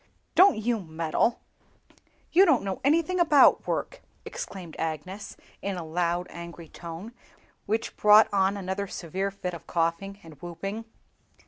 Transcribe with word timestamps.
"Don't 0.33 0.57
you 0.57 0.79
meddle; 0.79 1.41
you 2.31 2.43
don't 2.43 2.63
know 2.63 2.81
anything 2.83 3.19
about 3.19 3.67
work!" 3.67 4.01
exclaimed 4.25 4.75
Agnes, 4.79 5.37
in 5.61 5.77
a 5.77 5.85
loud, 5.85 6.25
angry 6.31 6.67
tone, 6.69 7.11
which 7.67 7.95
brought 7.97 8.27
on 8.33 8.57
another 8.57 8.87
severe 8.87 9.29
fit 9.29 9.53
of 9.53 9.67
coughing 9.67 10.19
and 10.23 10.41
whooping. 10.41 10.85